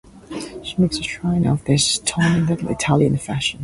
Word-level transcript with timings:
She 0.63 0.73
makes 0.79 0.97
a 0.97 1.03
shrine 1.03 1.45
of 1.45 1.67
his 1.67 1.99
tomb 1.99 2.23
in 2.23 2.45
the 2.47 2.69
Italian 2.71 3.17
fashion. 3.17 3.59